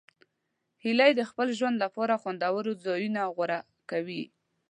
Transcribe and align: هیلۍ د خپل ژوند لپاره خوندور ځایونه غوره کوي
هیلۍ 0.83 1.11
د 1.15 1.21
خپل 1.29 1.47
ژوند 1.57 1.75
لپاره 1.83 2.19
خوندور 2.21 2.65
ځایونه 2.85 3.21
غوره 3.35 3.59
کوي 3.89 4.23